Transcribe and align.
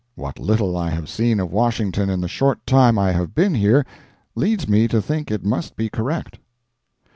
What 0.15 0.39
little 0.39 0.75
I 0.75 0.89
have 0.89 1.07
seen 1.07 1.39
of 1.39 1.51
Washington 1.53 2.09
in 2.09 2.21
the 2.21 2.27
short 2.27 2.65
time 2.65 2.97
I 2.97 3.11
have 3.11 3.35
been 3.35 3.53
here, 3.53 3.85
leads 4.33 4.67
me 4.67 4.87
to 4.87 4.99
think 4.99 5.29
it 5.29 5.45
must 5.45 5.75
be 5.75 5.89
correct. 5.89 6.39